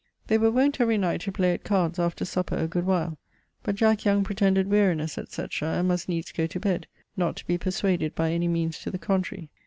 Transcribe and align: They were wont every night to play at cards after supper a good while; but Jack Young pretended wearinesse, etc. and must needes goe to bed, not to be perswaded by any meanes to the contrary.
They 0.25 0.39
were 0.39 0.49
wont 0.49 0.81
every 0.81 0.97
night 0.97 1.21
to 1.21 1.31
play 1.31 1.53
at 1.53 1.63
cards 1.63 1.99
after 1.99 2.25
supper 2.25 2.55
a 2.57 2.65
good 2.67 2.87
while; 2.87 3.19
but 3.61 3.75
Jack 3.75 4.03
Young 4.03 4.23
pretended 4.23 4.67
wearinesse, 4.67 5.19
etc. 5.19 5.69
and 5.77 5.89
must 5.89 6.09
needes 6.09 6.31
goe 6.31 6.47
to 6.47 6.59
bed, 6.59 6.87
not 7.15 7.35
to 7.35 7.45
be 7.45 7.59
perswaded 7.59 8.15
by 8.15 8.31
any 8.31 8.47
meanes 8.47 8.79
to 8.79 8.89
the 8.89 8.97
contrary. 8.97 9.51